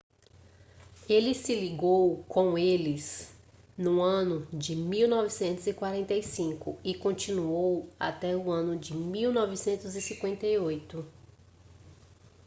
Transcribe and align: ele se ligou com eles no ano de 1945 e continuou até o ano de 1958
ele 1.07 1.35
se 1.35 1.53
ligou 1.53 2.23
com 2.23 2.57
eles 2.57 3.31
no 3.77 4.01
ano 4.01 4.47
de 4.51 4.75
1945 4.75 6.79
e 6.83 6.95
continuou 6.95 7.87
até 7.99 8.35
o 8.35 8.49
ano 8.49 8.75
de 8.75 8.97
1958 8.97 11.05